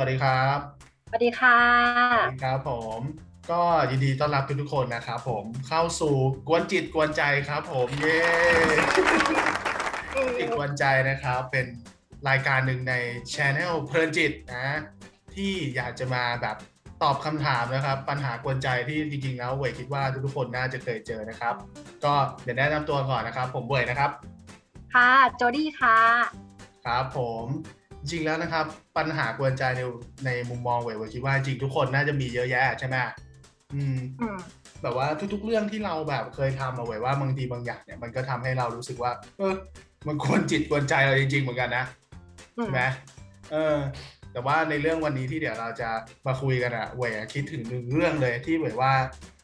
[0.00, 0.58] วัสดีครับ
[1.08, 1.58] สวัสดีค่ะ
[2.22, 3.00] สวัสดีครับผม
[3.50, 6.14] ก็ยินดีต้อนรับทุกๆคนนะครับผมเข้าสู่
[6.48, 8.20] กวนจิตกวนใจครับ ผมเย้
[10.38, 11.66] จิตกวนใจนะครับ เป็น
[12.28, 12.94] รายการหนึ่งใน
[13.32, 14.78] ช anel เพลินจิตนะ
[15.34, 16.56] ที่อยากจะมาแบบ
[17.02, 21.54] ตอบคำถามนะครับ ปัญหากวนใจที่จริงๆแล้วเวยคิดว่าทุกๆคนน่าจะเคยเจอนะครับ
[22.04, 24.10] ก็เดี๋ยวแนะนำตัวก่อนนะครับ ผมเวยนะครับ
[24.94, 25.98] ค่ะโจดี้ค่ะ
[26.86, 27.46] ครับผม
[28.10, 28.64] จริงๆแล้วนะครับ
[28.96, 29.82] ปัญหากวนใจใน
[30.26, 32.96] ในมุมมองเวยเวยคิดว่าจริงทุกคนน่าจะมีเยอะแยะใช่ไหม
[33.74, 34.38] อืมอืม
[34.82, 39.54] แบบว่าทุกๆเรื่องที่เราแบบเคยทำเอาไว้ว่าบางทีบางอย่างเนี่ยมันก็ทำให้เรารู้สึกว่า เออ
[40.06, 41.84] มันควรจิตควรใจเราจริง ๆ เหมือนกันนะ
[42.58, 42.82] อืมใช่ไหม
[43.52, 43.76] เออ
[44.32, 45.90] แต่ว่าในเรื่องวันนี้ที่เดี๋ยวเราจะ
[46.26, 48.92] มาคุยกันอะเวยอะคิดถึงหนึ่งเรื่องเลยที่เวยว่า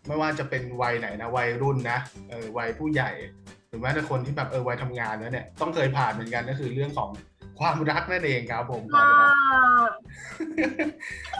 [0.07, 1.99] ไม่ว่าจะเป็นวัยไหนนะวัยรุ่นนะ
[2.31, 3.11] เออวัยผู้ใหญ่
[3.69, 7.11] หรือแม้แต่คนที่แบบเออวัยทำงานแล้วเนี่ยต้องเคยผ่านเหมือนกันก็คือเรื่องของ
[7.61, 9.09] ความรักนั่นเองครับผมอ่า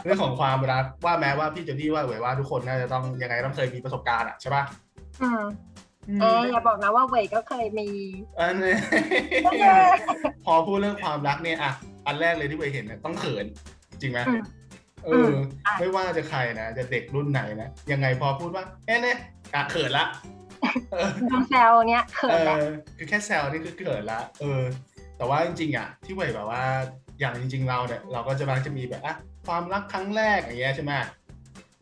[0.03, 4.63] เรื่องของความรักว่าแม้ว่าพี่เจดี้ว่าเวยว่าทุกคนน่าจะต้องยังไงต้องเคยมีประสบการณ์อะใช่ปะ
[5.21, 5.41] อืม
[6.21, 7.87] เอ๊ะอย่าบอกนะว่าเวยก็เคยมี
[8.39, 8.75] อันนี้
[9.45, 9.63] โอเค
[10.45, 11.71] พอพูดเรื่องความรักเนี่ยอะ
[12.07, 13.45] อันแรกเลยที่เวยเห็นเนี่ยต้องเขิน
[14.01, 14.41] จริงไหมอืม
[15.05, 19.17] เออือมใช่ไม่ว่าจะใครนะจะเด็กรุ่นไหนนะยังไงพอพูดว่าเอ๊ะเนี่ย
[19.53, 20.05] อะเขินละ
[20.91, 22.65] เออโดนแซวเนี้ยเขินแหละเออ
[22.97, 24.61] คือแค่แซวนี่คือเขินละเออ
[25.17, 26.63] แต่ว่าจริงๆอะที่เวยแบบว่า
[27.19, 29.15] อย่างจริง ๆ เราเนี่ยเราก็จะมักจะมีแบบอะ
[29.47, 30.91] ความรักครั้งแรกอย่างเงี้ยใช่ไหม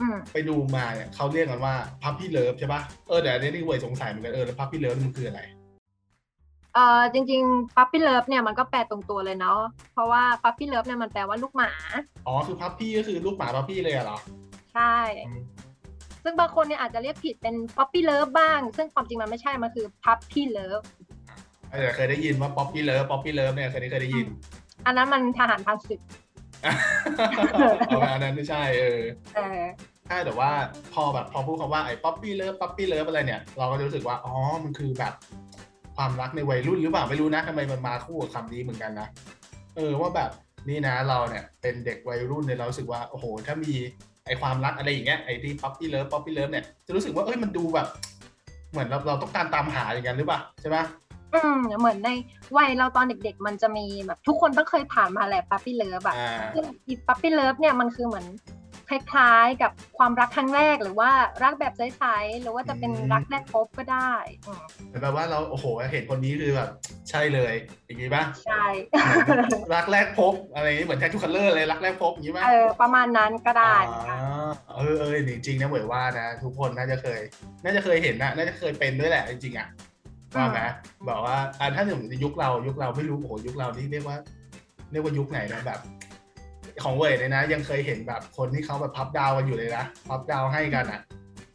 [0.02, 5.42] อืมไปดูมาเนี่ยเขาเรียกกันว่า puppy love ใช่ปะเออเดี๋ยวอันนี้ที่เวยสงสัยเหมือนกันเออแล้ว puppy love มันคืออะไร
[6.74, 9.60] เอ่อจริงๆ puppy love เนี่ยมันก็แปลตรงตัวเลยเนาะ
[9.94, 11.72] เพราะว่า puppy love เนี่ยมันแปลว่าลูกหมา
[12.28, 14.18] อ๋อคือ puppy ก็คือลูกหมา puppy เลยอะเหรอ
[14.74, 14.98] ใช่
[16.24, 20.82] ซึ่งบางคนเนี่ยอาจจะเรียกผิดเป็น poppy love บ้าง ซึ่งความจริงมันไม่ใช่ มันคือ puppy love
[21.74, 24.28] เออเคยได้ยินว่า poppy love poppy love เนี่ยเคยได้เคยได้ยิน
[24.86, 26.00] อันนั้นมันทหารผ่านศึก
[27.88, 29.02] เอาอันนั้นไม่ใช่เออ
[29.36, 29.62] เออ
[30.08, 30.52] ใช่แต่ว่า
[30.94, 35.14] พอแบบพอพูดคำว่าไอ้ poppy love poppy love อะไรเนี่ย เราก็จะรู้สึกว่า อ๋อ มันคือแบบ
[35.96, 39.08] ความรักในวัยรุ่นหรือเปล่าไม่รู้นะทำไมมันมาคู่กับคำนี้เหมือนกันนะ
[39.76, 40.32] เออว่าแบบ
[40.70, 43.74] นี่นะเราเนี่ยเป็นเด็กวัยรุ่นเนี่ยเรารู้สึกว่าโอ้โห ถ้ามี
[44.26, 47.88] ไอ้ความรักอะไรอย่างเงี้ยไอ้ที่ poppy love poppy love เนี่ยจะรู้สึกว่าเอ้ยมันดูแบบ
[48.72, 50.78] เหมือนเราเราต้องการตามหาอย่างนั้นหรือเปล่าใช่ไหม
[51.34, 52.10] อืมเหมือนใน
[52.58, 58.26] วัยเราตอนเด็ก ๆ มันจะมีแบบทุกคนต้องเคยผ่านมาแหละ puppy love อะอ่าซึ่งอี puppy love เนี่ยมันคือเหมือน
[58.90, 61.12] คล้ายๆกับความรักครั้งแรกหรือว่า
[61.44, 64.14] รักแบบใสๆหรือว่าจะเป็นรักแรกพบก็ได้
[64.48, 66.70] อืมเหมือนแบบว่าเราโอ้โหเห็นคนนี้คือแบบ
[67.10, 67.54] ใช่เลย
[67.86, 68.66] อย่างงี้ป่ะใช่
[69.74, 73.76] รักแรกพบอะไรอย่างงี้เหมือนแททูคัลเลอร์เลยรักแรกพบอย่างงี้ป่ะเออประมาณนั้นก็ได้
[74.10, 77.22] อ่าเออเออจริงๆนะเหมยว่านะ ทุกคนน่าจะเคย
[77.64, 79.68] น่าจะเคยเห็นนะน่าจะเคยเป็นด้วยแหละจริงๆอะ
[80.36, 80.60] ว่าไหม
[81.10, 84.18] บอกว่าอ่าถ้าถึงยุคเรายุคเราไม่รู้โอ้โหยุคเรานี่เรียกว่า
[84.92, 85.80] เรียกว่ายุคไหนนะแบบ
[86.84, 91.02] ของเวยเนี่ยนะ ยังเคยเห็นแบบคนที่เขาแบบพับดาวกันอยู่เลยนะพับดาวให้กันอะ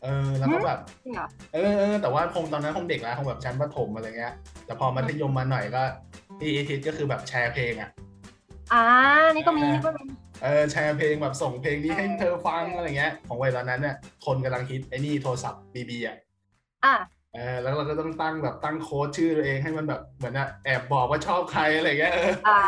[0.02, 4.34] เออแล้วก็แบบจริงเหรอเออเออแต่ว่าคงตอนนั้นคงเด็กแล้วคงแบบชั้นประถมอะไรเงี้ย
[4.66, 5.82] แต่พอมัธยมมาหน่อยก็
[6.38, 7.90] ที่อีทิศก็คือแบบแชร์เพลงอะ
[8.72, 8.82] อ่า
[9.34, 10.02] นี่ก็มีนี่ก็มี
[10.42, 13.96] เออแชร์เพลงแบบส่งเพลงนี้ให้เธอฟังอะไรเงี้ย ของวัยตอนนั้นเนี่ย
[14.26, 16.16] คนกำลังฮิตไอ้นี่โทรศัพท์บีบีอะ
[16.84, 22.60] อะเออแล้วเราก็ต้องตั้งแบบตั้งโค้ดชื่อตัวเองให้มันแบบเหมือนอะแอบบอกว่าชอบใครอะไรเงี้ยเอออ่า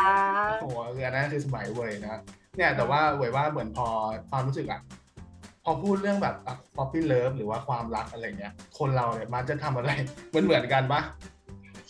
[0.61, 2.19] โอ้โหคืออันนั้นคือสมัยเวยนะ
[2.57, 3.87] เนี่ยแต่ว่าเวยว่าเหมือนพอ
[4.29, 4.81] ความรู้สึกอะ
[5.63, 6.35] พอพูดเรื่องแบบ
[6.77, 9.91] poppy love หรือว่าความรักอะไรเงี้ย คนเราเนี่ยมันจะทำอะไร
[10.29, 11.01] เหมือนเหมือนกันปะ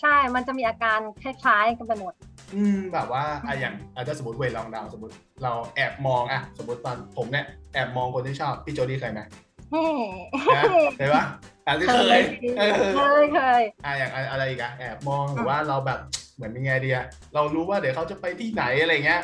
[0.02, 2.14] ใช่ มันจะมีอาการคล้ายๆกันไปหมด
[2.56, 9.22] อืมแบบว่าอะอย่างอาจจะสมมติเวยลองเดาสมมติเราแอบมองอะสมมติตอนผมเนี่ยแอบมองคนที่ชอบพี่โจดี้เคยไหม
[9.72, 9.84] เฮ้
[10.56, 10.64] นะ
[10.98, 11.24] เคยปะ
[11.68, 12.20] อาจจะเคย
[12.58, 16.00] เออเคยเคยอะอย่างอะไรอีกอะแอบมองหรือว่าเราแบบ
[16.36, 19.22] เหมือนยังไงดีอะเรารู้ว่าเดี๋ยวเขาจะไปที่ไหนอะไรเงี้ย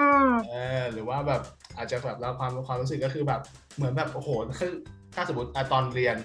[0.00, 1.42] อืมเออหรือว่าแบบ
[1.76, 3.40] อาจจะแบบเราความความรู้สึกก็คือแบบ
[3.76, 4.30] เหมือนแบบโอ้โห
[4.60, 4.72] คือ
[5.14, 6.16] ถ้าสมมติอะตอนเรียน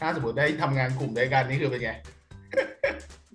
[0.00, 1.92] ถ้าสมมติได้ทำงานกลุ่มด้วยกันนี่คือเป็นไง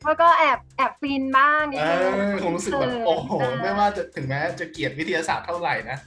[0.03, 5.97] แล้วก็แอบแอบฟินบ้างนิดเอนึงอผมรู้สึกแบบเโอ้โหเออไม่ว่าจะถึงแม้จะเกลียดวิทยาศาสตร์เท่าไหร่นะ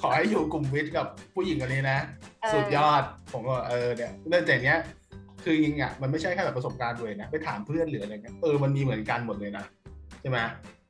[0.00, 1.98] ขอให้อยู่กลุ่มวิทย์กับผู้หญิงคนนี้นะ
[2.52, 3.02] สุดยอด
[3.32, 4.78] ผมก็เออเนี่ยเรื่องแต่เนี้ย
[5.42, 9.64] คือจริงอะมันไม่ใช่แค่แบบประสบการณ์เลยนะไปถามเพื่อนหรืออะไรเงี้ยเออมันมีเหมือนกันหมดเลยนะ
[10.20, 10.38] ใช่ไหม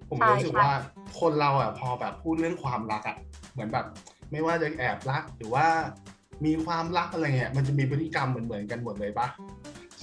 [0.08, 0.70] ผมเลยรู้สึกว่า
[1.20, 3.16] คนเราอะพอแบบพูดเรื่องความรักอะ
[3.52, 3.86] เหมือนแบบ
[4.32, 5.66] ไม่ว่าจะแอบรักหรือว่า
[6.44, 9.26] มีความรักอะไรเงี้ยมันจะมีพฤติกรรมเหมือนเหมือนๆกันหมดเลยปะ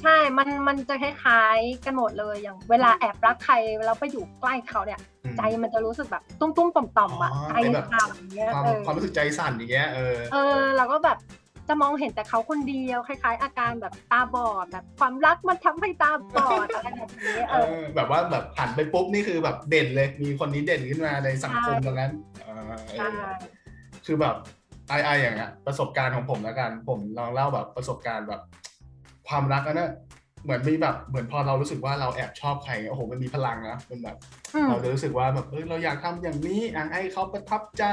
[0.03, 3.55] ใช่ มัน มันจะคล้ายๆกันหมดเลย อย่างเวลาแอบรักใคร
[3.85, 11.17] แล้วไปอยู่ใกล้เขาเนี่ยอืมใจมันจะรู้สึกแบบตุ้มๆต่อมๆอะอ๋อใจไอ้แบบสั่นอย่างเงี้ยความเออ ความรู้สึกใจสั่นอย่างเงี้ย เออ เออ เราก็แบบ
[11.67, 22.11] จะมองเห็นแต่เขาคนเดียวคล้าย ๆ อาการแบบตาบอดแบบความรักมันทำให้ตาบอดอะไรแบบนี้เอเอออแบบว่าแบบหันไปปุ๊บนี่คือแบบเด่นเลย มีคนนี้เด่นขึ้นมาในสังคมตรงนั้น
[22.41, 23.09] เออใช่
[24.05, 24.35] คือแบบ
[24.89, 28.41] ไอไออย่างเงี้ยประสบการณ์ของผมแล้วกัน ผมลองเล่าแบบประสบการณ์แบบ
[29.31, 29.91] ความรักนะเนี่ย
[30.43, 34.17] เหมือนมีแบบเหมือนพอเรารู้สึกว่าเราแอบชอบใครโอ้โหมันมีพลังนะมันแบบ
[34.53, 37.83] อืมเราจะรู้สึกว่าแบบเออเราอยากทำอย่างนี้อะให้เขาประทับใจ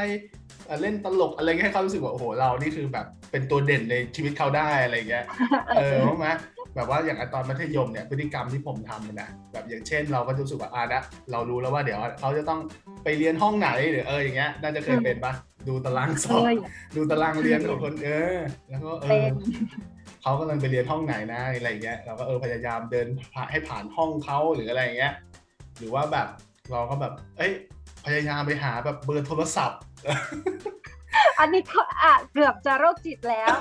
[0.66, 5.24] เอ่อเล่นตลกอะไรเงี้ยให้เขารู้สึกว่าโอ้โหเรานี่คือแบบเป็นตัวเด่นในชีวิตเขาได้อะไรเงี้ย
[5.76, 6.28] เออรู้ไหม
[6.76, 11.02] แบบว่าอย่างตอนมัธยมเนี่ยพฤติกรรมที่ผมทำนะแบบอย่างเช่น เราก็จะรู้สึกว่าอะนะ
[11.32, 12.60] เรารู้แล้วว่าเดี๋ยวเขาจะต้อง
[13.04, 15.32] ไปเรียนห้องไหนหรือเอออย่างเงี้ยน่าจะเคยเป็นปะ
[15.68, 16.56] ดูตารางสอบเลย
[16.96, 18.38] ดูตารางเรียนของคนเออ
[18.68, 19.32] แล้วก็เอเป็อน
[20.22, 25.14] เขากำลังไปเรียนห้องไหนนะอะไรอย่างเงี้ยเราก็เออพยายามเดินผ่านให้ผ่านห้องเขาหรืออะไรอย่างเงี้ย
[25.78, 26.28] หรือว่าแบบ
[26.70, 27.52] เราก็แบบ เอ้ย
[28.06, 29.80] พยายามไปหาแบบเบอร์โทรศัพท์
[31.40, 33.54] อันนี้ก็อะเกือบจะโรคจิตแล้ว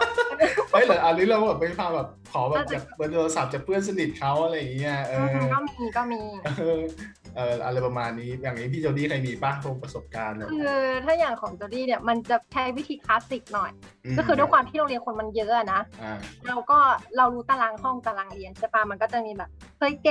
[0.71, 6.21] เฮ้ยเหรออันนี้เราแบบไปพาแบบขอแบบน่าจะจากเบอร์โทรศัพท์จากเพื่อนสนิทเขาอะไรอย่างเงี้ยเออก็มีก็มี
[7.37, 9.51] เออเอออะไรประมาณนี้ อย่างนี้พี่โจดี้เคยมีป้า
[9.83, 13.71] ประสบการณ์เนี่ยคือถ้าอย่างของจอดี้เนี่ยมันจะใช้วิธีคลาสสิกหน่อย
[14.13, 16.17] มก็คือด้วยความที่โรงเรียนคนมันเยอะอะนะอ่า
[16.47, 16.79] เราก็
[17.17, 19.49] เรารู้ตารางห้องตารางเรียนใช่ปะมันก็จะมีแบบ
[19.79, 20.09] เฮ้ยแก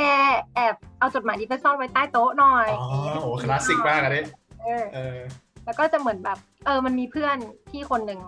[0.55, 2.87] แอบเอาจดหมายนี้ไปซ่อนไว้ใต้โต๊ะหน่อยอ๋อ
[3.23, 4.25] โอ้คลาสสิกมากอันนี้
[4.63, 5.19] เออเออ
[5.65, 7.37] แล้วก็จะเหมือนแบบ เออมันมีเพื่อน
[7.71, 8.21] ที่คนหนึ่ง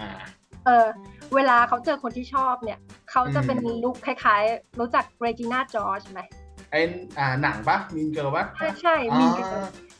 [0.00, 0.10] อ่า
[0.66, 0.86] เออ
[1.34, 2.78] เวลาเขาเจอคนที่ชอบเนี่ย
[3.10, 6.82] เขาจะเป็นอืม look คล้ายๆ รู้จัก Regina George ไหมไอ้
[7.18, 9.26] อ่าหนังปะ Mean Girls ปะใช่ใช่มี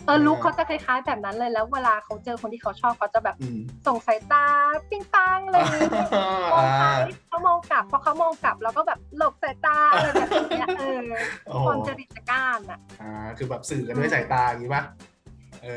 [0.06, 4.47] เออ look เขาจะคล้ายๆแบบนั้นเลยแล้วเวลาเขาเจอคนที่เขาชอบเขาจะแบบอืมส่งสายตา
[4.91, 6.09] ปิ้งปังอะไรอย่างเงี้ย
[6.53, 6.85] มองไป
[7.29, 10.99] เขามองกลับพอเขามองกลับเราก็แบบหลบสายตาอะไรแบบเนี้ยเออ
[11.47, 15.13] โอ้โหความจริตจักร้านอะอ่าคือแบบสื่อกันด้วยสายตาอย่างนี้ปะเออ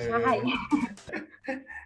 [0.10, 0.32] ใช่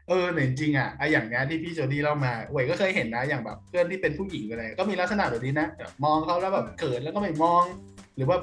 [0.09, 7.63] เออเนี่ยจริงๆอะไออย่างเนี้ยที่พี่โจดี้เล่ามาเวยก็เคยเห็นนะอย่างแบบเพื่อนที่เป็นผู้หญิงอะไรก็มีลักษณะแบบนี้นะแบบมองเขาแล้วแบบเขินแล้วก็ไม่มอง
[8.15, 8.37] หรือว่า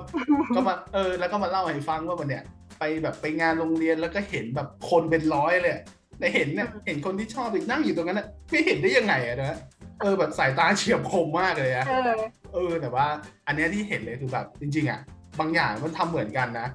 [0.54, 2.44] ก็มาเออแล้วก็มาเล่าให้ฟังว่ามันเนี่ย
[2.78, 5.82] ไปแบบไปงานโรงเรียนแล้วก็เห็นแบบคนเป็นร้อยเลยอะ
[6.18, 9.58] แต่เห็นเนี่ยเห็นคนที่ชอบอีกนั่งอยู่ตรงนั้นน่ะไม่เห็นได้ยังไงอะนะ
[10.00, 12.12] เออแบบสายตาเฉียบคมมากเลยอะเออ
[12.54, 13.06] เออแต่ว่า
[13.46, 15.00] อันเนี้ยที่เห็นเลยคือแบบจริง ๆอะ
[15.40, 16.68] บางอย่างมันทำเหมือนกันนะ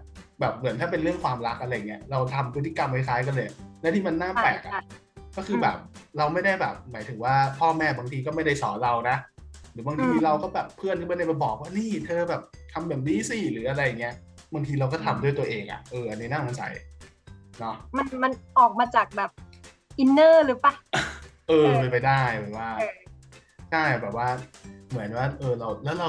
[0.44, 3.50] แบบเหมือนถ้าเป็นเรื่องความรักอะไรเงี้ยเราทำพฤติกรรมคล้ายๆกันเลย
[3.82, 4.84] และที่มันน่าแปลกใช่อะ
[5.38, 5.78] ก็คือแบบ
[6.18, 9.18] เราไม่ได้แบบหมายถึงว่าพ่อแม่บางทีก็ไม่ได้สอนเรานะ
[9.72, 12.42] หรือบางทีเราก็แบบเพื่อนก็ไม่ได้มาบอกว่านี่เธอแบบ
[12.74, 14.16] ทำแบบนี้สิหรืออะไรเงี้ย
[14.54, 16.74] บางทีเราก็ทำด้วยตัวเองอะเอออันนี้น่าสงสัย
[17.60, 19.32] เนาะมันมันออกมาจากแบบ
[20.00, 20.74] อินเนอร์หรือปะ
[21.50, 22.98] เออเป็นไปได้แบบว่าเออ
[23.72, 24.28] ใช่แบบว่า
[24.90, 26.08] เหมือนว่า เออเราแล้วเรา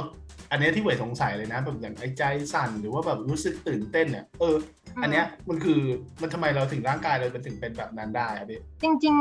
[0.55, 2.23] อันเนี้ยที่เหวยสงสัยเลยนะ แบบอย่างไอ้ใจ
[2.55, 4.57] สั่นหรือว่าแบบรู้สึกตื่นเต้นเนี่ยเออ
[5.03, 5.81] อันเนี้ยมันคือ
[6.23, 9.15] มันทำไมเราถึงร่างกายเราเป็นถึงเป็นแบบนั้นได้อะพี่จริง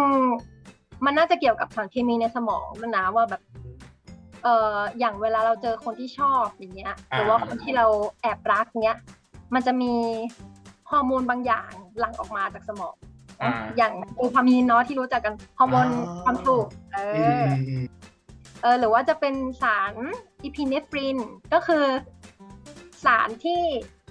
[0.49, 3.41] ๆ มันน่าจะเกี่ยวกับสารเคมีในสมองด้วยนะว่าแบบ
[4.43, 7.85] เอออย่างเวลาเราเจอคนที่ชอบอย่างเงี้ยหรือว่าคนที่เรา
[8.21, 8.99] แอบรักเงี้ย
[9.53, 9.93] มันจะมี
[10.89, 12.95] ฮอร์โมนบางอย่างหลั่งออกมาจากสมอง
[13.41, 17.85] อ่าอย่างโดพามีนเนาะที่รู้จักกันฮอร์โมนอ่าความสุขเออือมออืมอืม
[18.61, 19.93] เออหรือว่าจะเป็นสาร
[20.43, 21.17] อีพิเนฟริน
[21.53, 21.85] ก็คือ
[23.05, 23.61] สารที่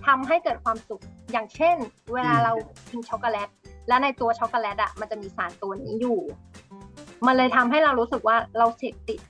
[0.06, 1.02] ทำให้เกิดความสุข
[1.32, 1.76] อย่างเช่น
[2.14, 2.52] เวลาเรา
[2.90, 3.48] กินช็อกโกแลต
[3.88, 6.20] และในตัวช็อกโกแลตอะมันจะมีสารตัวนี้อยู่
[7.26, 9.20] มันเลยทำให้เรารู้สึกว่าเราเสพติด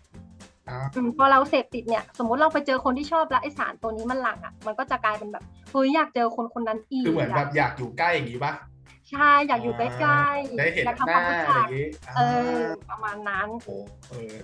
[0.68, 8.52] อ่าอืมพอเราเสพติดเนี่ย สมมุติเราไปเจอคนที่ชอบแล้วไอสารตัวนี้มันหลั่งอะ มันก็จะกลายเป็นแบบเฮ้ยอยากเจอคนคนนั้นอีกคือเหมือนแบบะอยากอยู่ใกล้อย่างนี้ปะ
[9.10, 12.20] ใช่อยากอยู่ใกล้ๆได้เห็นอยากหทำคน้าวามรู้อะจัไรกอย่างนี้เอ
[12.56, 13.76] อประมาณนั้นโอ้
[14.10, 14.42] เอออั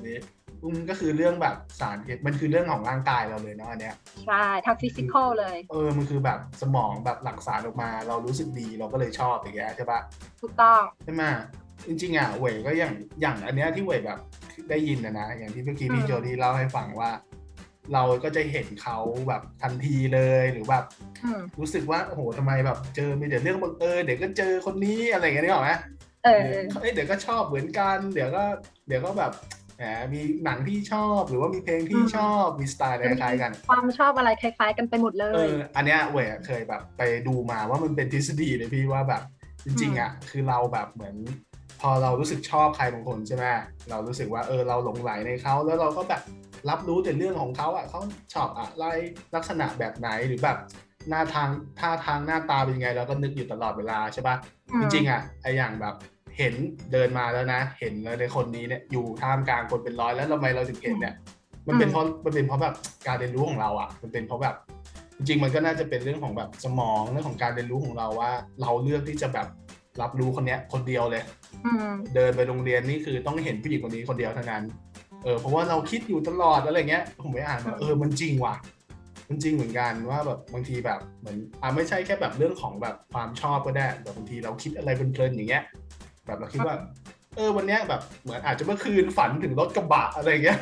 [0.58, 3.94] นนี้อืมก็คือเรื่องแบบสารเคมันคือเรื่องของร่างกายเราเลยเนาะอันเนี้ย
[4.26, 10.00] ใช่ทางฟิสิกอลเลย เออมันคือแบบสมองแบบหลั่งสารออกมา เรารู้สึกดีเราก็เลยชอบอย่างเงี้ยใช่ปะ
[10.40, 11.24] ถูกต้องใช่ไหม
[11.86, 14.18] จริงๆอะเวยก็อย่างอย่างอันเนี้ยที่เวยแบบ
[14.70, 17.10] ได้ยินนะนะอย่างที่เมื่อกี้พี่อืมโจดี้เล่าให้ฟังว่า
[17.94, 18.98] เราก็จะเห็นเขา
[19.28, 20.84] แบบทันทีเลยหรือแบบ
[21.24, 25.70] อืมรู้สึกว่าโอ้โหทำไมแบบเจอมีแต่เรื่องบังเอิญเดี๋ยวก็เจอคนนี้อะไรอย่างเงี้ยนึกออกไหม
[26.24, 28.44] เออเดี๋ยวเอ้ยเดี๋ยวก็ชอบเหมือนกัน เดี๋ยวก็
[28.88, 39.22] เดี๋ยวก็แบบแห มมีหนังที่ชอบหรือว่ามีเพลงที่อืมชอบมีสไตล์คล้ายๆกัน ความชอบอะไรคล้าย ๆ กันไปหมดเลเอยออันเนี้ยเวยอะเคยแบบไปดูมาว่ามันเป็นทฤษฎีเลยพี่ว่าแบบ
[39.64, 41.16] จริงๆอะคือเราแบบเหมือน
[41.80, 43.44] พอเรารู้สึกชอบใครบางคนใช่ไหม
[43.90, 46.22] เรารู้สึกว่าเออเราหลงไหลในเขาแล้วเราก็แบบ
[46.68, 48.00] รับรู้แต่เรื่องของเขาอะเขา
[48.34, 48.84] ชอบอะไร
[49.34, 50.58] ลักษณะแบบไหนหรือแบบ
[51.08, 54.36] หน้าทางท่าทางหน้าตาเป็นยังไงเราก็นึกอยู่ตลอดเวลาใช่ปะ
[54.80, 55.94] จริงๆอะไออย่างแบบ
[56.38, 56.54] เห็น
[56.92, 61.14] เดินมาแล้วนะ เห็นเลยในคนนี้เนี่ยอยู่ท่ามกลางคนเป็นร้อยแล้วทำไมเราถึงเห็นเนี่ย
[61.68, 62.74] มันเป็นเพราะมันเป็นเพราะแบบ
[63.06, 64.54] การเรียนรู้ของเราอะ มันเป็นเพราะแบบ
[65.16, 68.30] จริงๆมันก็น่าจะเป็นเรื่องของแบบสมองเรื่องของการเรียนรู้ของเราว่า
[68.62, 69.46] เราเลือกที่จะแบบ
[70.00, 71.22] รับรู้คนเนี้ย คนเดียวเลย
[71.66, 74.62] อืมเดินไปโรงเรียนนี่คือต้องเห็นผู้หญิงคนนี้คนเดียวเท่านั้น
[75.24, 78.54] เออเพราะว่าเราคิดอยู่ตลอดอะไรเงี้ยผมไปอ่านมาเออมันจริงว่ะ
[79.28, 85.64] มันจริงเหมือนกันว่าแบบบางทีแบบเหมือนอ่าไม่ใช่แค่แบบเรื่องของแบบความชอบก็ได้แบบบางทีเราคิดอะไรเพลินๆอย่างเงี้ย
[86.28, 86.76] แบบเราคิดว่า
[87.36, 90.58] เเออวันเนี้ยแบบเหมือนอาจจะเมื่อคืนฝันถึงรถกระบะอะไรเงี้ย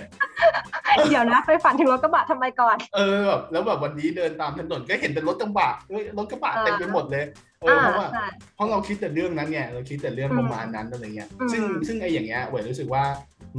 [1.08, 7.24] เดี๋ยวนะไปฝันถึงรถกระบะทำไมก่อน เออแบบแล้วแบบวันนี้เดินตามถนนก็เห็นแต่รถกระบะเฮ้ยรถกระบะอ่าเต็มไปหมดเลย
[7.62, 13.04] เอออ่าเพราะว่าใช่เพราะเราคิดแต่เรื่องนั้นไงเราคิดแต่เรื่องอืมประมาณนั้นอะไรเงี้ยอืมซึ่งซึ่งไอ้อย่างเงี้ยเวยรู้สึกว่า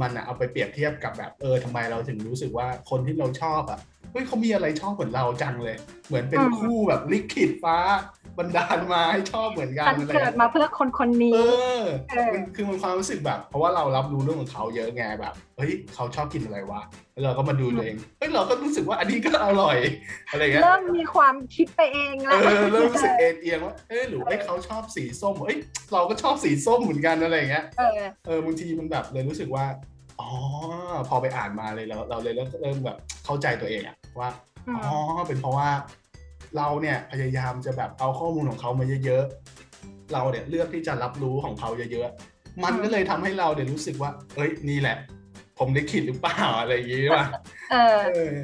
[0.00, 3.80] มันอะเอาไปเปรียบเทียบกับแบบเออทำไมเราถึงรู้สึกว่าคนที่เราชอบอะ
[4.12, 5.76] เฮ้ยเขามีอะไรชอบเหมือนเราจังเลย
[6.08, 7.76] เหมือนเป็นคู่แบบลิขิตฟ้า
[8.38, 11.38] บันดาลมาให้ชอบเหมือนกันฉันอะไรเกิดเงี้ยมาเพื่อคนคนนี้ เอ
[11.80, 16.80] อเออมันคือมันความรู้สึกแบบ เพราะว่าเรารับรู้เรื่องของเขาเยอะไงแบบเฮ้ยเขาชอบกินอะไรวะ
[17.12, 19.78] แล้วเราก็มาดูตัวเองเฮ้ยเราก็รู้สึกว่าอันนี้ก็อร่อย
[20.30, 25.58] อะไรเงี้ยเริ่มมีความคิดไปเองเอแล้วอเริ่มรู้สึกเอ็นเอียงว่าเอ้ยหรือไอ้ยเขาชอบสีส้มเอ้ย
[25.92, 29.64] เราก็ชอบสีส้มเหมือนกันอะไรเงี้ยเออเออบางทีมันแบบเลยรู้สึกว่า
[30.20, 30.28] อ๋อ
[31.08, 34.28] พอไปอ่านมาเลยเราเราเลยเริ่มเริ่มแบบเข้าใจตัวเองอะ ว่า
[34.66, 35.70] อืมอ๋อเป็นเพราะว่า
[36.56, 44.96] เราเนี่ยพยายามจะแบบเอาข้อมูลของเขามาเยอะๆ เราเนี่ยเลือกที่จะรับรู้ของเขาเยอะๆ มันก็เลยทำให้เราเนี่ยรู้สึกว่า เอ้ยนี่แหละ
[45.58, 47.24] ผมได้คิดหรือเปล่าอะไรอย่างงี้ป่ะ
[47.72, 48.34] เออเออ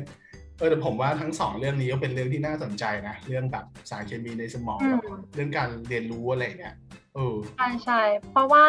[0.59, 5.01] เออแต่ผมว่าทั้งสองเรื่องนี้ก็เป็นเรื่องที่น่าสนใจนะ เรื่องแบบสารเคมีในสมองอืมกับ
[5.35, 6.75] เรื่องการเรียนรู้อะไรเนี่ย
[7.15, 8.67] เออใช่ใช่เพราะว่า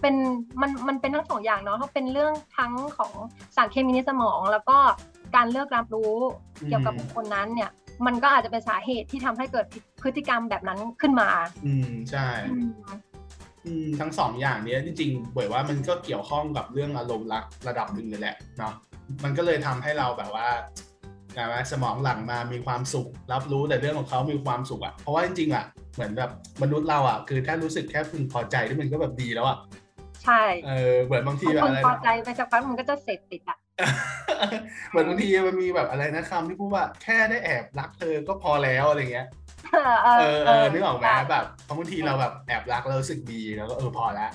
[0.00, 0.14] เป็น
[0.60, 3.12] มันมันเป็นทั้งสองอย่างเนาะเขาเป็นเรื่องทั้งของ
[3.56, 4.78] สารเคมีในสมองแล้วก็
[5.36, 6.12] การเลือกรับรู้
[6.60, 7.70] อืมเกี่ยวกับบุคคลนั้นเนี่ย
[8.06, 9.66] มันก็อาจจะเป็นสาเหตุที่ทำให้เกิด
[10.02, 11.28] พฤติกรรมแบบนั้นขึ้นมา
[11.66, 12.70] อืมใช่อืม
[13.66, 18.72] อืมทั้งสองอย่างเนี้ยจริงๆเบยว่ามันก็เกี่ยวข้องกับเรื่องอารมณ์รักระดับหนึ่งเลยแหละเนาะ
[19.24, 20.48] มันก็เลยทำให้เราแบบว่า
[21.34, 25.64] แบบว่าสมองหลั่งมามีความสุข รับรู้แต่เรื่องของเขามีความสุขอะเพราะว่าจริงๆอะ
[25.94, 26.30] เหมือนแบบ
[26.62, 29.58] มนุษย์เราอะคือถ้ารู้สึกแค่พึงพอใจที่มันก็แบบดีแล้วอะ
[30.24, 33.58] ใช่เออเหมือนบางทีพอแบบคนอะไรพอนะใจไปสักพักมันก็จะเสพติดอะ
[34.90, 39.26] เหมือนบางทีมันมีแบบอะไรนะคำที่พูดว่าแค่ได้แอบรักเธอก็พอแล้วอะไรเงี้ย
[39.72, 44.30] เออเอเอออเออนึกออกไหมใช่แบบเพราะบางทีเราแบบแอบรักแล้วรู้สึกดีแล้วก็เออพอแล้ว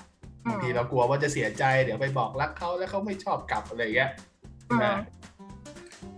[0.46, 4.10] อืมบางทีเรากลัวว่าจะเสียใจเดี๋ยวไปบอกรักเขาแล้วเขาไม่ชอบกลับอะไรเงี้ย
[4.70, 4.96] อืมนะ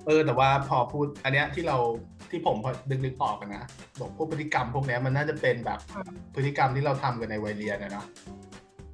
[0.06, 1.78] เออแต่ว่าพอพูดอันเนี้ยที่เรา
[2.32, 3.66] ที่ผมพอดึกนึกออกอะนะ
[4.00, 5.80] บอกพวกพฤติกรรมพวกเนี้ยมันน่าจะเป็นแบบ
[6.36, 8.06] พฤติกรรมที่เราทำกันในวัยเรียนอะเนาะ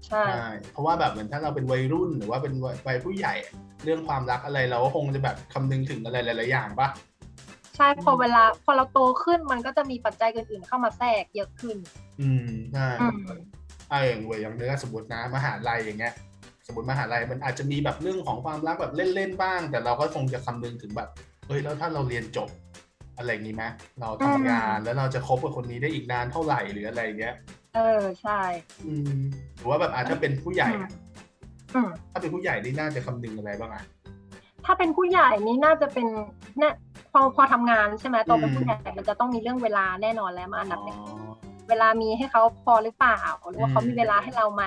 [0.07, 3.33] ใช่ใช่ เพราะว่าแบบเหมือนถ้าเราเป็นวัยรุ่นหรือว่าเป็นวัยวัยผู้ใหญ่
[3.83, 6.87] เรื่องความรักอะไรเราก็คงจะแบบคำนึงถึงอะไรหลายๆอย่างปะ
[7.77, 11.77] ใช่พอเวลาพอเราโตขึ้นมันก็จะมีปัจจัยอื่นๆเข้ามาแทรกเยอะขึ้น
[12.21, 13.19] อืมใช่อืม
[13.91, 16.13] อ่าอย่างเวยอย่างเนื้อสมมตินะมหาลัยอย่างเงี้ย
[16.67, 21.09] สมมติมหาลัยมันอาจจะมีแบบเรื่องของความรักแบบเล่นๆบ้าง แต่เราก็คงจะคำนึงถึงแบบ
[21.47, 22.49] เฮ้ยแล้วถ้าเราเรียนจบ
[23.17, 23.63] อะไรอย่างนี้ไหม
[24.01, 27.35] เราทำงานแล้วเราจะคบกับคนนี้ได้อีกนานเท่าไหร่หรืออะไรเงี้ย
[27.77, 28.39] เออใช่
[28.86, 29.22] อืม
[29.55, 30.91] หรือว่าแบบอาจจะเป็นผู้ใหญ่อะ
[31.75, 33.84] อืม ถ้าเป็นผู้ใหญ่นี่น่าจะคำนึงอะไรบ้างอะ
[34.65, 36.07] ถ้าเป็นผู้ใหญ่นี่น่าจะเป็น
[36.60, 36.74] เนี่ย
[37.12, 41.01] พอพอทำงานใช่ไหมโตเป็นอืม ผู้ใหญ่มันจะต้องมีเรื่องเวลาแน่นอนแล้วมาอันดับอ๋หนึ่งอ
[41.69, 43.19] เวลามีให้เขาพอหรือเปล่า
[43.50, 44.63] หรือว่าเขาอืมมีเวลาให้เราไหม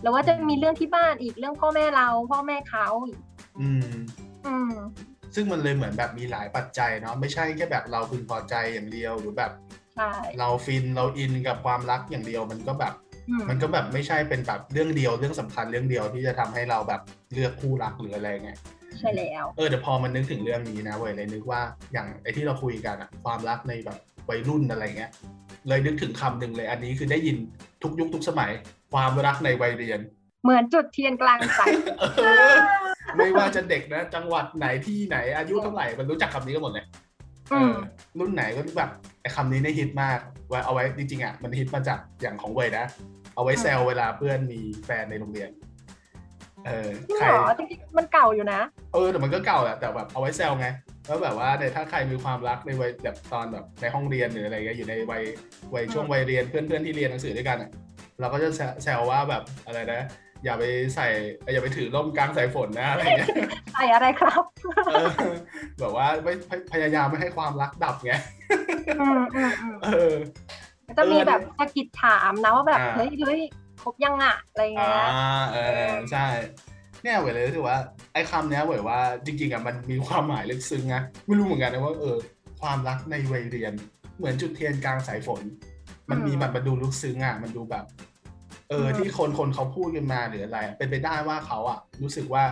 [0.00, 3.18] หรือว่าจะมีเรื่องที่บ้านอีกเรื่องพ่อแม่เรา พ่อแม่เขาอีก
[3.60, 3.94] อืม
[4.46, 4.72] อืม
[5.34, 9.79] ซึ่งมันเลยเหมือนแบบมีหลายปัจจัยเนาะไม่ใช่แค่แบบเราพึงพอใจอย่างเดียวหรือแบบใช่
[10.38, 12.94] เราฟินเราอินกับความรักอย่างเดียวมันก็แบบ
[13.28, 17.00] อืมมันก็แบบไม่ใช่เป็นแบบเรื่องเดียวเรื่องสำคัญเรื่องเดียวที่จะทำให้เราแบบ
[17.32, 18.58] เลือกคู่รักหรืออะไรเงี้ย
[18.98, 21.60] ใช่แล้วเออแต่พอมันนึกถึงเรื่องนี้นะเว้ยเลยนึกว่า
[21.92, 25.10] อย่างไอ้ที่เราคุยกันอะความรักในแบบวัยรุ่นอะไรเงี้ย
[25.68, 27.36] เลยนึกถึงคำหนึ่งเลย อันนี้คือได้ยิน
[27.82, 28.50] ทุกยุคทุกสมัย
[28.92, 30.00] ความรักในวัยเรียน
[30.44, 31.74] เหมือนจุดเทียนกลางสาย
[32.18, 32.54] เออ
[33.16, 37.08] ไม่ว่าจะเด็กนะ จังหวัดไหนที่ไหนอายุเท่าไหร่มันรู้จักคำนี้กันหมดเลยเออืมอ
[38.18, 38.90] รุ่นไหนก็แบบ
[39.20, 42.84] ไอ้คำนี้เนี่ยฮิตมากไว้เอาไว้จริงๆอะมันฮิตมาจากอย่างของเวยนะ
[43.34, 45.50] เอาไว้แซวเวลาเพื่อนมีแฟนในโรงเรียน
[46.66, 48.60] เออจริงใครเหรอจริงๆมันเก่าอยู่นะ
[48.92, 50.66] เออแต่มันก็เก่าแหละแต่แบบเอาไว้แซวไง
[51.06, 55.22] แล้วแบบว่าในถ้าใครมีความรักในวัยแบบตอนแบบในห้องเรียนหรืออะไรเงี้ยอยู่ในวัย
[55.74, 57.70] วัยช่วงวัยเรียนเพื่อนๆที่เรียนหนังสือด้วยกันอะ
[58.20, 60.00] เราก็จะแซวแซวว่าแบบอะไรนะ
[60.44, 60.64] อย่าไป
[60.94, 61.08] ใส่
[61.52, 63.28] อย่าไปถือร่มกลางสายฝนนะอะไรเงี้ย
[63.74, 64.42] ใส่อะไรครับ
[64.86, 64.92] เอ
[65.32, 65.34] อ
[65.80, 68.12] แบบว่าไม่พพยายามไม่ให้ความรักดับไง
[69.00, 70.14] อืมอืมอืมเออ
[70.98, 73.40] จะมีแบบสะกิดถามนะว่าแบบอ่าเฮ้ยเฮ้ย
[73.82, 75.08] ครบยังอะอะไรอ่าเงี้ย
[75.52, 75.56] เอ
[75.90, 76.26] อใช่
[77.02, 77.78] เนี่ยเวยเลยรู้สึกว่า
[78.12, 82.16] ไอ้คำเนี้ยเวยว่าจริงๆอะมันมีความหมายลึกซึ้งนะไม่รู้เหมือนกันนะว่าเออ
[82.60, 83.72] ความรักในวัยเรียน
[84.16, 85.42] เหมือนจุดเทียนกลางสายฝน
[86.10, 87.84] มันมีแบบมันดูลึกซึ้งอะมันดูแบบ
[88.68, 92.44] เอออืมที่คนคนเขาพูดกันมาหรืออะไรอะเป็นไปได้ว่าเขาอะ รู้สึกว่า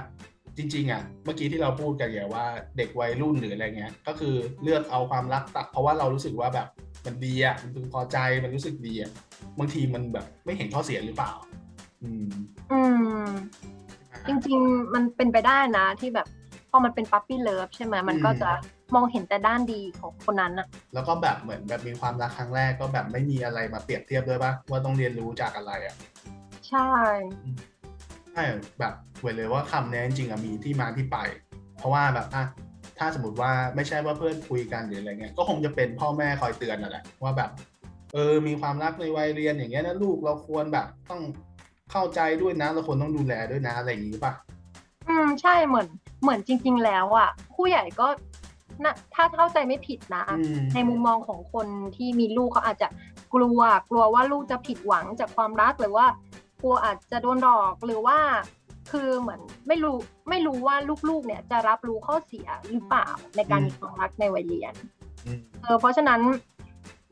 [0.58, 2.46] จริงๆอะเมื่อกี้ที่เราพูดกันอย่างว่า
[2.76, 6.66] เด็กวัยรุ่นหรืออะไรเงี้ย ก็คือเลือกเอาความรักตัดเพราะว่าเรารู้สึกว่าแบบ
[7.06, 9.10] มันดีอะมันพึงพอใจมันรู้สึกดีอะ
[9.58, 11.32] บางทีมันแบบไม่เห็นข้อเสียหรือเปล่า
[12.02, 12.28] อืม
[12.72, 12.80] อื
[13.24, 13.28] ม
[14.26, 16.26] จริงๆมันเป็นไปได้นะ ที่แบบ
[16.70, 18.50] พอมันเป็นปั๊ปปี้เลิฟใช่ไหมมันก็อืมจะ
[18.94, 25.94] มองเห็นแต่ด้านดีของคนนั้นอะแล้วก็แบบเหมือนแบบมีความรักครั้งแรกก็แบบไม่มีอะไรมาเปรียบเทียบด้วยปะว่าต้องเรียนรู้จากอะไรอะ
[26.68, 26.90] ใช่
[27.77, 28.44] ใช่
[28.80, 31.16] แบบเวยเลยว่าคำเนี้ยจริงๆอะมีที่มาที่ไป
[31.76, 32.44] เพราะว่าแบบอะ
[32.98, 37.50] ถ้าสมมติว่าไม่ใช่ว่าเพื่อนคุยกันหรืออะไรเงี้ยก็คงจะเป็นพ่อแม่คอยเตือนนั่นแหละว่าแบบ
[38.14, 41.20] เออมีความรักในวัยเรียนอย่างเงี้ยนะลูกเราควรแบบต้อง
[41.92, 44.32] เข้าใจด้วยนะเราควรต้องดูแลด้วยนะอะไรอย่างงี้ป่ะ
[45.08, 45.88] อืมใช่เหมือน
[46.22, 48.06] เหมือนจริง ๆ แล้วอะผู้ใหญ่ก็
[48.84, 51.66] นะถ้าเข้าใจไม่ผิดนะอืมในมุมมองของคน
[51.96, 52.88] ที่มีลูกเขาอาจจะ
[53.34, 56.06] กลัวกลัวว่าลูกจะผิดหวังจากความรักหรือว่า
[56.62, 58.18] กลัวอาจจะโดนหลอกหรือว่า
[58.90, 59.96] คือเหมือนไม่รู้
[60.30, 60.76] ไม่รู้ว่า
[61.08, 64.74] ลูกๆ เนี่ยจะรับรู้ข้อเสียหรือเปล่าในการมีความรักในวัยเรียน
[65.26, 66.20] อืมเออเพราะฉะนั้น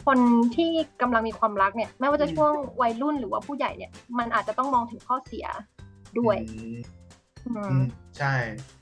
[0.06, 0.18] คน
[0.56, 0.70] ที่
[1.02, 5.46] กำลังมีความรักเนี่ยไม่ว่าจะอืมช่วงวัยรุ่นหรือว่าผู้ใหญ่เนี่ย มันอาจจะต้องมองถึงข้อเสีย
[6.18, 6.78] ด้วยอืม
[7.46, 7.84] อืมอืม
[8.18, 8.34] ใช่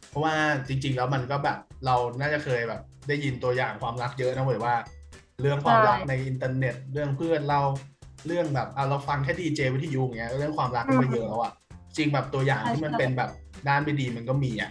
[0.08, 0.34] เพราะว่า
[0.68, 4.74] จริง ๆ แล้วมันก็แบบ เราน่าจะเคยแบบ ได้ยินตัวอย่างความรักเยอะนะเว้ยว่า
[5.40, 7.60] เรื่องความรักใช่ในอินเทอร์เน็ต เรื่องเพื่อนเรา
[8.26, 11.52] เรื่องแบบอะเราฟังแค่ดีเจวิทยุอย่างเงี้ยเรื่องความรักก็มาเยอะแล้วอะ
[11.96, 13.30] จริงแบบตัวอย่างที่มันเป็นแบบ
[13.68, 14.70] ด้านไม่ดีมันก็มีอะ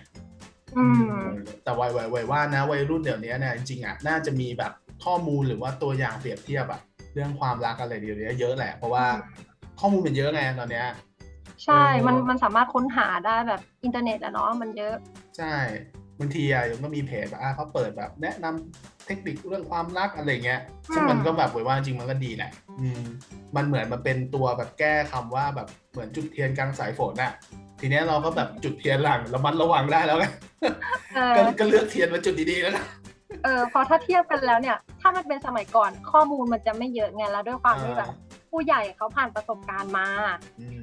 [0.77, 4.71] อืมเออแต่เวยเวยเวยว่านะวัยรุ่นเดี๋ยวนี้เนี่ยจริงๆอะน่าจะมีแบบ
[5.05, 6.81] ข้อมูลหรือว่าตัวอย่างเปรียบเทียบอะ
[7.13, 9.05] เรื่องความรักอะไรเดี๋ยวนี้เยอะแหละ เพราะว่า
[9.79, 10.87] ข้อมูลมันเยอะไงตอนเนี้ย
[11.63, 14.95] ใช่เออมันมันสามารถค้นหาได้แบบอินเทอร์เน็ตอะเนาะมันเยอะ
[15.37, 15.55] ใช่
[16.19, 20.61] บางทีอะยังก็มีเพจแบบอะเขาเปิดแบบ แนะนำเทคนิคเรื่องความรักอะไรเงี้ย
[20.93, 22.51] ซึ่งมันก็แบบเวยว่าจริงมันก็ดีแหละ
[22.81, 23.03] อืม
[23.55, 27.31] มันเหมือนมันเป็นตัวแบบแก้คำว่าแบบเหมือนจุดเทียนกลางสายฝนน่ะ
[27.79, 30.25] ทีเนี้ยเราก็แบบจุดเทียนหลังระมัดระวังได้แล้วไง
[31.15, 32.85] เออก็ก็เลือกเทียนมาจุดดีๆแล้วนะ
[33.43, 38.09] เออพอถ้าเทียบกันแล้วเนี่ย ถ้ามันเป็นสมัยก่อนข้อมูลมันจะไม่เยอะไงแล้วด้วยความที่แบบ
[38.51, 40.37] ผู้ใหญ่เขาผ่านประสบการณ์มาม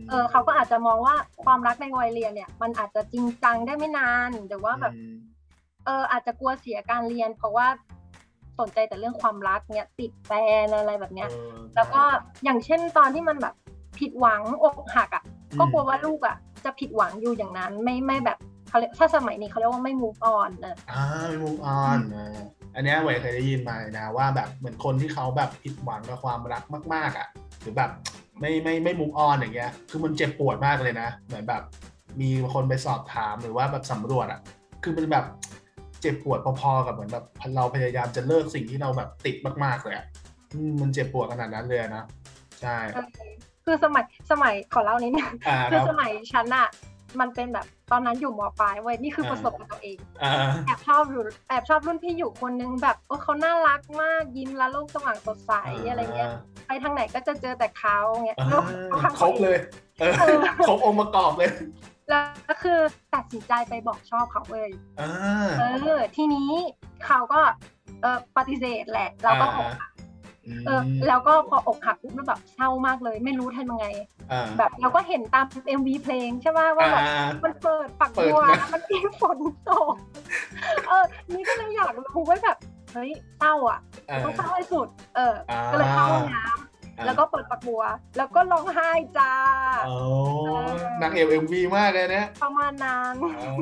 [0.09, 5.20] เออเขาก็อาจจะมองว่าความรักในวัยเรียนเนี่ย มันอาจจะจริงจังได้ไม่นานหรือว่าแบบอืม
[5.87, 7.67] เอออาจจะกลัวเสียการเรียน เพราะว่า
[8.61, 10.33] สนใจแต่เรื่องความรักเนี่ยติดแฟ
[10.65, 12.03] นอะไรแบบเนี้ยเออแล้วก็
[12.45, 13.55] อย่างเช่นตอนที่มันแบบ
[13.99, 15.25] ผิดหวังอกหักอะ
[15.59, 18.39] ก็กลัวว่าลูกอะ จะผิดหวังอยู่อย่างนั้น ไม่ไม่แบบ
[18.69, 21.99] เขาเรียกถ้าสมัยนี้เขาเรียกว่าไม่ move on เอออ่าไม่มุกออน
[22.75, 26.63] อันเนี้ยเวยเคยได้ยินมาเลยนะว่าแบบเหมือนคนที่เขาแบบผิดหวังกับความรัก
[26.95, 27.29] มาก ๆอะ
[27.61, 27.91] หรือแบบ
[28.41, 31.63] ไม่ไม่ไม่มุกออนอย่างเงี้ย คือมันเจ็บปวดมากเลยนะ เหมือนแบบ
[32.21, 34.41] มีคนไปสอบถามหรือว่าแบบสำรวจอะ
[34.83, 35.25] คือมันแบบ
[36.03, 37.25] เจ็บปวดพอๆกับเหมือนแบบ
[37.57, 40.07] เราพยายามจะเลิกสิ่งที่เราแบบติดมากๆเลยอะ
[40.55, 42.05] อืมมันเจ็บปวดขนาดนั้นเลยอะนะ
[42.61, 43.07] ใช่เออ
[43.65, 46.69] คือสมัยสมัยขอเล่านิดนึงอ่าคคือรับสมัยฉันอะ
[47.21, 50.33] มันเป็นแบบตอนนั้นอยู่มปลายเว้ยนี่คืออ่าประสบกับตัวเองอ่า
[50.67, 55.53] แอบชอบอยู่แอบชอบรุ่นพี่อยู่คนนึงแบบเออเขาน่ารักมากยิ้มแล้วโลกสว่างสดใส
[55.89, 56.31] อะไรเงี้ย
[56.67, 58.65] ไปทางไหนก็จะเจอแต่เขาเงี้ยอ่าโลก
[59.05, 59.59] ทางครบเลย
[60.01, 61.51] เออเออครบองค์ประกอบเลย
[62.11, 62.79] แล้วก็คือ
[63.15, 64.71] ตัดสินใจไปบอกชอบเขาเลย
[65.01, 65.11] อ่า
[65.59, 65.65] เอ
[65.99, 66.51] อ ทีนี้
[67.07, 67.41] เขาก็
[68.03, 69.91] เออปฏิเสธแหละ เราก็อกหัก
[70.67, 73.87] เออแล้วก็พออกหักปุ๊บแล้วแบบเศร้ามากเลย ไม่รู้ทำยังไง
[74.33, 75.47] อ่าแบบเราก็เห็นตาม
[75.79, 79.95] MV เพลงใช่ไหมว่าแบบอ่ามันเปิดปักเปิดบัวนะมันมีฝนตก
[80.89, 82.59] เออนี่ก็เลยอยากรู้ว่าแบบ
[82.93, 86.70] เฮ้ยเศร้าอะอ่าต้องเศร้าให้สุด เอออ่าก็เลยเข้าห้องน้ำ
[87.07, 87.83] แล้วก็เปิดปักบัว
[88.17, 89.33] แล้วก็ร้องไห้จ้า
[89.87, 89.95] โอ้
[91.03, 93.53] นางเอกเอ็มวีมากเลยนะประมาณนั้นเออ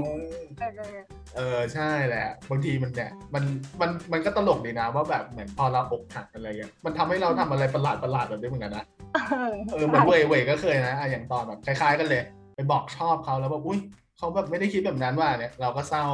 [0.59, 1.05] เออเออ
[1.37, 3.45] เออใช่แหละบางทีมันเนี่ยมัน
[3.81, 8.85] มันมันก็ตลกดีนะว่าแบบเหมือนพอเราอกหักอะไรเงี้ยมันทำให้เราทำอะไรประหลาดประหลาดแบบนี้เหมือนกันนะ
[9.31, 12.23] เออเออเหมือนเว่ยเว่ยก็เคยนะอะอย่างตอนแบบคล้ายๆกันเลย
[12.55, 13.79] ไปบอกชอบเขาแล้วแบบอุ้ย
[14.19, 16.07] เขาแบบไม่ได้คิดแบบนั้นว่าเนี่ยเราก็เศร้า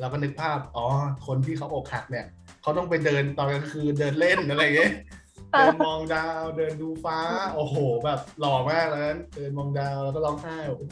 [0.00, 0.84] เราก็นึกภาพอ๋อ
[1.26, 2.26] คนที่เขาอกหักเนี่ย
[2.62, 4.92] เขาต้องไปเดินตอนกลางคืนเดินเล่นอะไรอย่างเงี้ย
[5.52, 7.18] เอเดิอนมองดาวเดินดูฟ้า
[7.54, 10.82] โอ้โห แบบหล่อมากเลยนะเดินมองดาวแล้วก็ร้องไห้โอ้โห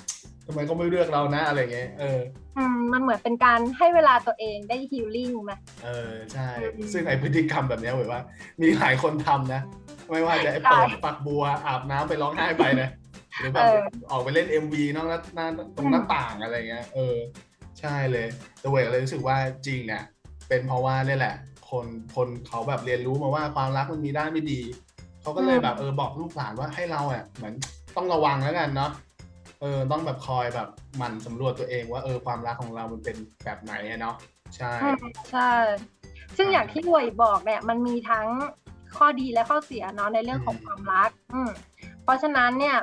[0.47, 2.21] ทำไมเขาไม่เลือกเรานะอะไรเงี้ยเออ
[2.57, 5.53] อืมมันเหมือนเป็นการให้เวลาตัวเองได้ฮีลลิ่งไหม
[5.85, 8.21] เออใช่อืมซึ่งไอพฤติกรรมแบบเนี้ยเว้ยว่า
[8.61, 9.61] มีหลายคนทำนะ
[10.11, 12.89] ไม่ว่าจะไอเปิดใช่ปักบัวอาบน้ำไปร้องไห้ไปนะ
[13.41, 13.79] หรือแบบเออ
[14.11, 17.17] ออกไปเล่น MV นอกหน้าหน้าตรงหน้าต่างอะไรเงี้ยเออ
[17.81, 18.27] ใช่เลย
[18.61, 20.03] แต่เวยก็เลยรู้สึกว่าจริงเนี่ย
[20.49, 21.35] เป็นเพราะว่าเนี่ยแหละ
[21.71, 24.61] คนคนเขาแบบเรียนรู้มาว่าความรักมันมีด้านไม่ดี
[25.23, 27.55] เขาก็เลยแบบเออบอกลูกหลานว่าให้เราอะเหมือน
[27.97, 28.91] ต้องระวังแล้วกันเนาะ
[29.61, 34.15] เออต้องแบบคอยแบบหมั่นสำรวจตัวเองว่าเออความรักของเรามันเป็นแบบไหนอะเนาะ
[34.57, 34.97] ใช่อืม
[35.31, 35.53] ใช่
[36.37, 38.27] ซึ่งอย่างที่หวยบอกเนี่ยมันมีทั้ง
[38.97, 41.51] ข้อดีและข้อเสียเนาะในเรื่องของอืมความรัก อืม
[42.05, 42.77] เพราะฉะนั้นเนี่ย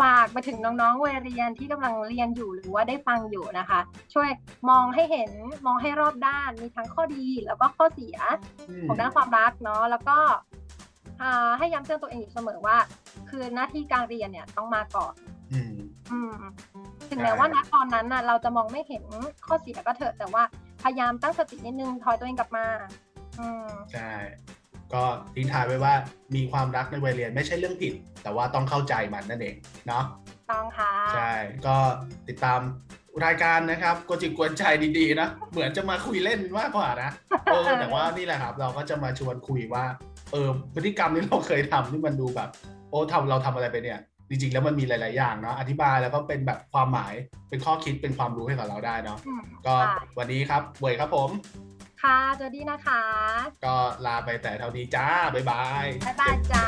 [0.00, 3.80] ฝากไปถึงน้องๆวัยเรียนที่กำลังเรียนอยู่หรือว่าได้ฟังอยู่นะคะ
[4.14, 4.28] ช่วย
[4.70, 5.30] มองให้เห็น
[5.66, 8.16] มองให้รอบด้านมีทั้งข้อดีแล้วก็ข้อเสีย
[8.68, 10.18] อืมของด้านความรักเนาะแล้วก็
[11.20, 12.76] อ่าให้ย้ำเตือนตัวเองอยู่เสมอว่า
[13.28, 15.14] คือหน้าที่การเรียนเนี่ยต้องมาก่อน
[15.52, 15.76] อืม
[16.12, 16.34] อืม
[17.08, 19.04] ถึงใช่แม้ว่าณตอนนั้นน่ะ เราจะมองไม่เห็น
[19.46, 20.42] ข้อเสียก็เถอะแต่ว่า
[20.82, 22.66] พยายามตั้งสตินิดนึงถอยตัวเองกลับมา
[23.40, 24.10] อืมใช่
[24.96, 25.04] ก็
[25.34, 25.94] ทิ้งท้ายไว้ว่า
[26.34, 29.56] มีความรักในวัยเรียนไม่ใช่เรื่องผิด แต่ว่าต้องเข้าใจมันนั่นเอง
[29.88, 30.04] เนาะ
[30.50, 31.32] ต้องค่ะ ใช่
[31.66, 31.76] ก็
[32.28, 32.60] ติดตาม
[33.24, 34.62] รายการนะครับกวนจิตกวนใจ
[34.98, 37.10] ดีๆนะเหมือนจะมาคุยเล่นมากกว่านะ
[37.44, 39.84] เออแต่ว่านี่แหละครับ เราก็จะมาชวนคุยว่า
[40.32, 42.48] เออพฤติกรรมที่เราเคยทำที่มันดูแบบ
[42.90, 47.14] โอ้ทำเราทำอะไรไปเนี่ยจริงๆแล้วมันมีหลาย ๆ อย่างเนาะอธิบายแล้วก็เป็นแบบความหมาย
[47.48, 51.30] เป็นข้อคิดเป็นความรู้ให้กับเราได้เนาะอืมก็ค่ะวันนี้ครับเวยครับผม
[52.06, 53.04] ค่ะจอดีนะคะ
[53.64, 56.66] ก็ลาไปแต่เท่านี้จ้า บ๊ายบาย บ๊ายบายจ้า